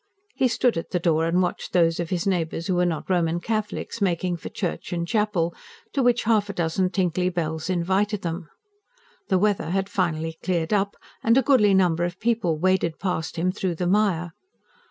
[0.33, 3.39] He stood at the door and watched those of his neighbours who were not Roman
[3.39, 5.53] Catholics making for church and chapel,
[5.93, 8.49] to which half a dozen tinkly bells invited them.
[9.27, 13.51] The weather had finally cleared up, and a goodly number of people waded past him
[13.51, 14.31] through the mire.